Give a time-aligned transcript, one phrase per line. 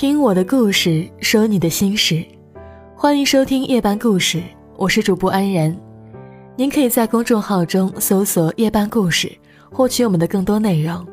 [0.00, 2.24] 听我的故事，说你的心事，
[2.96, 4.42] 欢迎收听夜班故事，
[4.78, 5.78] 我是主播安然。
[6.56, 9.30] 您可以在公众号中搜索“夜班故事”，
[9.70, 11.06] 获取我们的更多内容。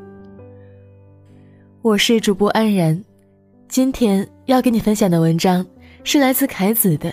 [1.82, 3.04] 我是主播安然，
[3.68, 5.66] 今天要给你分享的文章
[6.02, 7.12] 是来自凯子的，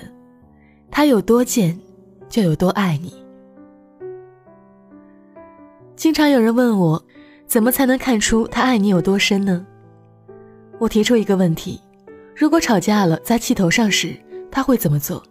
[0.89, 1.78] 他有多贱，
[2.30, 3.14] 就有多爱你。
[5.98, 7.04] 经常有人问我，
[7.46, 9.68] 怎么才能看出他爱你有多深呢？
[10.78, 11.80] 我提出一个问题：
[12.36, 14.16] 如果吵架了，在气头上时，
[14.52, 15.23] 他会怎么做？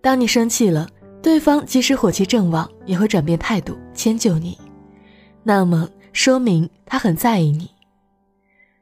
[0.00, 0.88] 当你生气了，
[1.22, 4.58] 对方即使火气正旺，也会转变态度，迁就你，
[5.42, 7.70] 那么说明他很在意你。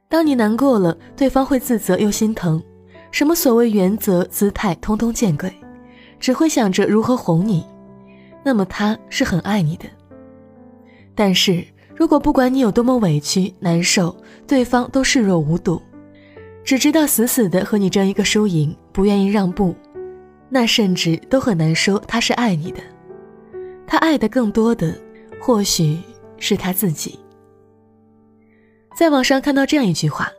[0.08, 2.62] 当你难过了，对方会自责又心疼，
[3.10, 5.52] 什么所谓原则、姿态，通通见鬼，
[6.20, 7.66] 只会想着如何哄你，
[8.44, 9.86] 那么他是很爱你的。
[11.14, 11.64] 但是。
[12.00, 15.78] 如果不管你有多么委屈难受，对方都视若无睹，
[16.64, 19.74] 只知道死死的和你争一个输赢，不愿意让步，
[20.48, 22.80] 那甚至都很难说他是爱你的。
[23.86, 24.98] 他爱的更多的，
[25.42, 25.98] 或许
[26.38, 27.18] 是他自己。
[28.96, 30.32] 在网上看到这样一句话：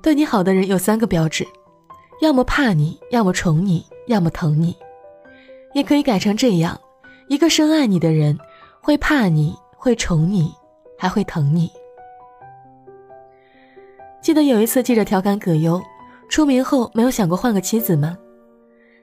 [0.00, 1.44] 对你好的人有三个标志，
[2.22, 4.72] 要么怕你，要么宠你，要么疼你。
[5.74, 6.80] 也可以改成这样：
[7.26, 8.38] 一个深爱你的人，
[8.80, 10.54] 会怕你，会宠你。
[10.98, 11.70] 还会疼你。
[14.20, 15.80] 记得有一次记者调侃葛优，
[16.28, 18.18] 出名后没有想过换个妻子吗？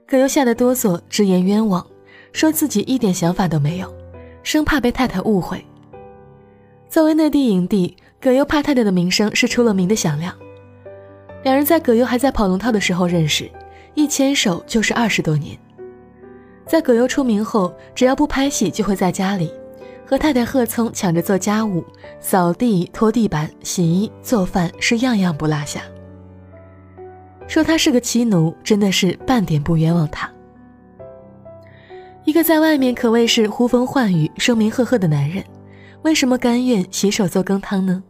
[0.06, 1.84] 葛优吓得哆嗦，直言冤枉，
[2.34, 3.92] 说自己一点想法都没有，
[4.44, 5.66] 生怕被太太误会。
[6.90, 10.36] 作为内地影帝，葛优怕太太的名声是出了名的响亮。
[11.44, 13.50] 两人在葛优还在跑龙套的时候认识，
[13.96, 15.58] 一牵手就是二十多年。
[16.68, 19.52] 在葛优出名后，只要不拍戏，就会在家里。
[20.06, 21.84] 和太太贺聪抢着做家务，
[22.20, 25.82] 扫地、拖地板、洗衣、做饭，是样样不落下。
[27.48, 30.30] 说他是个妻奴，真的是半点不冤枉他。
[32.24, 35.44] 一个在外面可谓是呼风唤雨、声名赫赫的男人，
[36.02, 38.04] 为什么甘愿洗手做羹汤呢？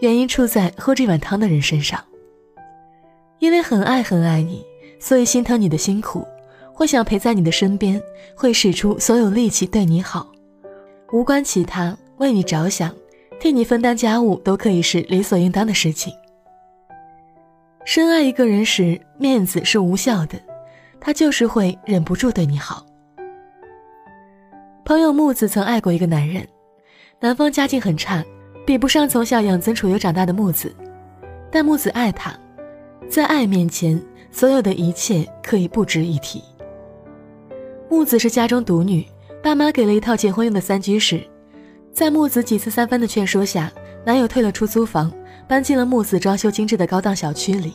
[0.00, 2.02] 原因出在喝这碗汤的人身上。
[3.38, 4.64] 因为很爱很爱你，
[4.98, 6.26] 所以心疼你的辛苦，
[6.72, 8.00] 会想陪在你的身边，
[8.34, 10.30] 会使出所有力气对你好。
[11.10, 12.94] 无关其他，为你着想，
[13.40, 16.12] 替你分担家务都可以是理所应当的事情。
[17.86, 20.38] 深爱一个人时，面子是无效的，
[21.00, 22.84] 他就是会忍不住对你好。
[24.84, 26.46] 朋友木子曾爱过一个男人，
[27.20, 28.22] 男方家境很差，
[28.66, 30.74] 比不上从小养尊处优长大的木子，
[31.50, 32.38] 但木子爱他，
[33.08, 33.98] 在爱面前，
[34.30, 36.44] 所有的一切可以不值一提。
[37.88, 39.06] 木子是家中独女。
[39.42, 41.26] 爸妈给了一套结婚用的三居室，
[41.92, 43.72] 在木子几次三番的劝说下，
[44.04, 45.12] 男友退了出租房，
[45.46, 47.74] 搬进了木子装修精致的高档小区里。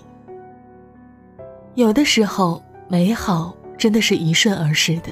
[1.75, 5.11] 有的时候，美好真的是一瞬而逝的。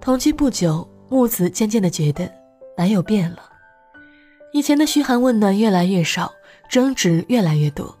[0.00, 2.30] 同居不久，木子渐渐的觉得
[2.76, 3.38] 男友变了，
[4.52, 6.32] 以前的嘘寒问暖越来越少，
[6.68, 7.96] 争执越来越多。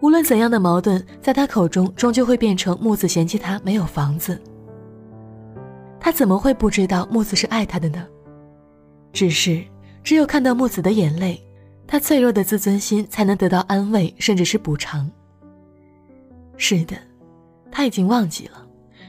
[0.00, 4.38] 无论怎样的矛盾，在他口中终究会变成木子嫌弃他没有房子。
[6.06, 8.06] 他怎么会不知道木子是爱他的呢？
[9.12, 9.60] 只是
[10.04, 11.44] 只有看到木子的眼泪，
[11.84, 15.10] 他脆弱的自尊心才能得到安慰，甚至是补偿。
[16.56, 16.96] 是的，
[17.72, 18.64] 他已经忘记了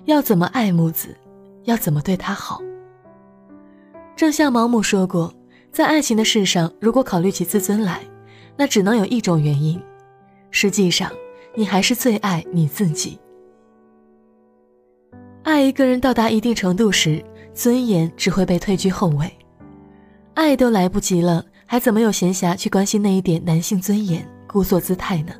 [0.05, 1.15] 要怎么爱木子，
[1.65, 2.63] 要怎么对他好。
[4.15, 5.31] 正像毛姆说过，
[5.71, 8.01] 在爱情的事上，如果考虑起自尊来，
[8.55, 9.79] 那只能有一种原因：
[10.49, 11.11] 实际上，
[11.53, 13.19] 你还是最爱你自己。
[15.47, 19.31] 爱一个人到达一定程度时，尊严只会被退居后位，
[20.33, 25.31] 爱都来不及了，还怎么有闲暇去关心那一点男性尊严、故作姿态呢？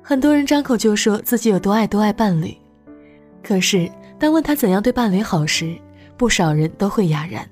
[0.00, 2.56] 很多人张口就说自己有多爱多爱伴侣，
[3.42, 5.76] 可是当问他怎样对伴侣好时，
[6.16, 7.44] 不少人都会哑然，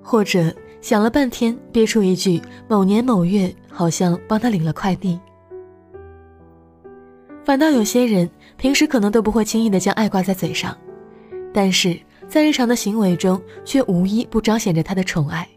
[0.00, 5.18] 或者想了半天憋出一句“某年某月好像帮他领了快递”。
[7.44, 10.76] 反倒有些人平时可能都不会轻易的将爱挂在嘴上，
[11.52, 11.98] 但是
[12.28, 15.48] 在日常的行为中却无一不彰显着他的宠爱。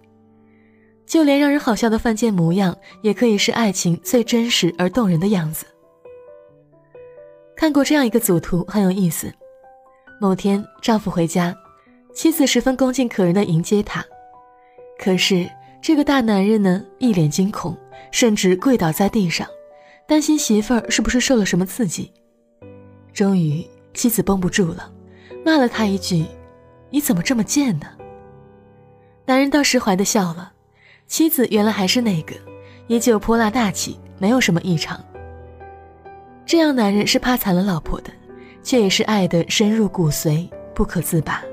[1.06, 5.66] 就连让人好笑的犯贱模样，也可以是爱情最真实而动人的样子。
[7.56, 9.32] 看过这样一个组图，很有意思。
[10.20, 11.56] 某天，丈夫回家，
[12.14, 14.04] 妻子十分恭敬可人的迎接他，
[14.98, 15.48] 可是
[15.82, 17.78] 这个大男人呢，一脸惊恐，
[18.12, 19.48] 甚至跪倒在地上。
[20.08, 22.14] 担心媳妇儿是不是受了什么刺激，
[23.12, 24.92] 终于妻子绷不住了，
[25.44, 26.26] 骂了他一句
[26.92, 27.88] ：“你怎么这么贱呢？”
[29.26, 30.54] 男人倒释怀的笑了，
[31.08, 32.36] 妻子原来还是那个
[32.86, 35.04] 依旧泼辣大气，没有什么异常。
[36.46, 38.12] 这样男人是怕惨了老婆的，
[38.62, 41.44] 却也是爱的深入骨髓，不可自拔。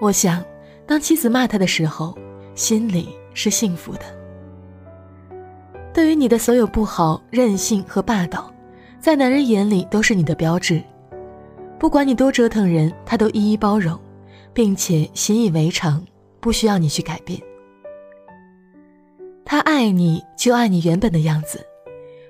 [0.00, 0.42] 我想，
[0.86, 2.16] 当妻子骂他的时候，
[2.54, 4.21] 心里是幸福的。
[5.94, 8.50] 对于你的所有不好、任性和霸道，
[8.98, 10.82] 在男人眼里都是你的标志。
[11.78, 13.98] 不管你多折腾人，他都一一包容，
[14.54, 16.02] 并且习以为常，
[16.40, 17.38] 不需要你去改变。
[19.44, 21.60] 他爱你就爱你原本的样子，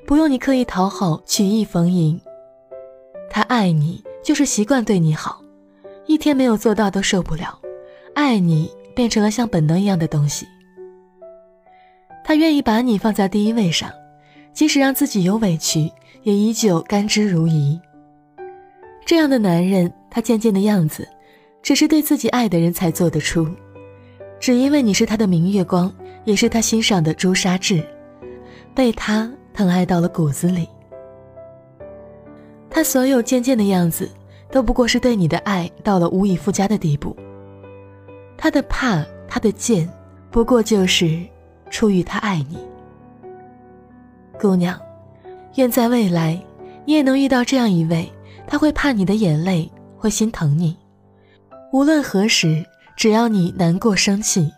[0.07, 2.21] 不用你刻意讨好、曲意逢迎。
[3.31, 5.41] 他爱你就是习惯对你好，
[6.07, 7.61] 一天没有做到都受不了，
[8.15, 10.49] 爱你变成了像本能一样的东西。
[12.25, 13.91] 他愿意把你放在第一位上，
[14.53, 15.91] 即使让自己有委屈，
[16.23, 17.81] 也依旧甘之如饴。
[19.05, 21.07] 这样的男人，他渐渐的样子，
[21.63, 23.47] 只是对自己爱的人才做得出。
[24.39, 25.93] 只因为你是他的明月光，
[26.25, 27.85] 也是他心上的朱砂痣，
[28.75, 30.69] 被他疼爱到了骨子里。
[32.71, 34.09] 他所有渐渐的样子，
[34.51, 37.17] 都不过是对你的爱到了无以复加的地步。
[38.37, 39.89] 他的怕，他的贱，
[40.31, 41.21] 不过就是。
[41.73, 42.59] 出于他爱你，
[44.39, 44.79] 姑娘，
[45.55, 46.39] 愿在未来，
[46.85, 48.13] 你也能遇到这样一位，
[48.47, 50.77] 他会怕你的眼泪，会心疼你，
[51.73, 52.63] 无论何时，
[52.95, 54.53] 只要你难过生气，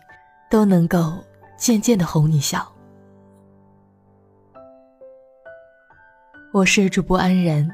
[0.51, 1.13] 都能够
[1.57, 2.69] 渐渐的哄你笑。
[6.51, 7.65] 我是主播安然，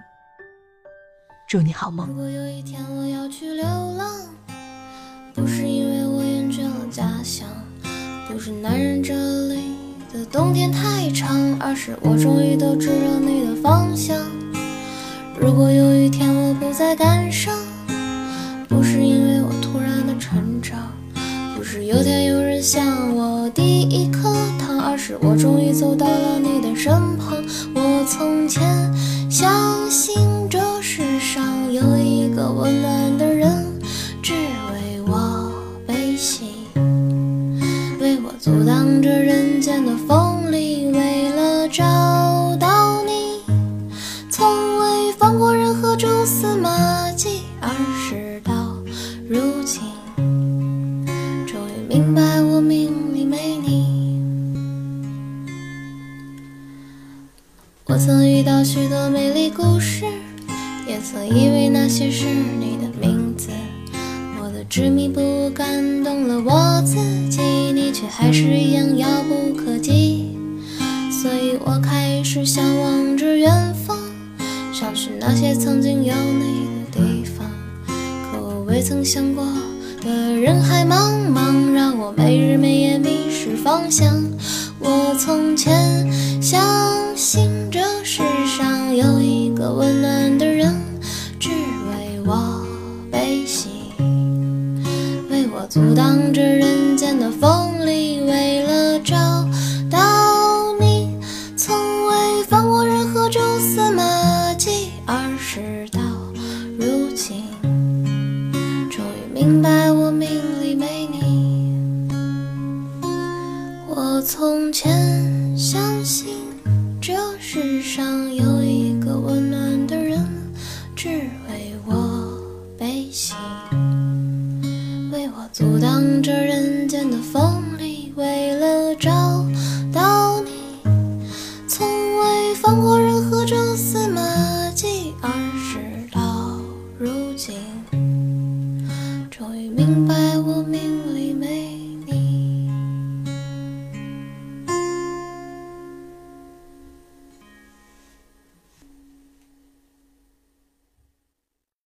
[1.48, 2.08] 祝你好梦。
[2.08, 4.08] 如果有一天我要去流浪，
[5.34, 7.48] 不是因为我厌倦了家乡。
[8.32, 9.14] 不是男人这
[9.50, 9.60] 里
[10.14, 14.18] 的冬天太长，而是我终于都知道你的方向。
[15.38, 17.54] 如果有一天我不再感伤，
[18.70, 20.80] 不是因为我突然的成长，
[21.58, 27.38] 不是有天有人向我递一颗糖，而是我终于走到了你的身旁。
[27.76, 28.64] 我从前
[51.94, 54.24] 明白我命里没你。
[57.84, 60.06] 我曾遇到许多美丽故事，
[60.88, 63.50] 也曾以为那些是你的名字。
[64.42, 66.96] 我的执迷不悟感动了我自
[67.30, 67.42] 己。
[67.74, 70.38] 你却还是一样遥不可及，
[71.12, 73.52] 所以我开始向往着远
[73.86, 73.98] 方，
[74.72, 77.46] 想去那些曾经有你的地方。
[77.86, 79.46] 可我未曾想过
[80.02, 81.21] 的人海茫茫
[82.22, 84.24] 茫，让我没日没夜迷失方向。
[84.80, 86.62] 我从前相
[87.16, 88.22] 信这世
[88.58, 90.11] 上有一个温暖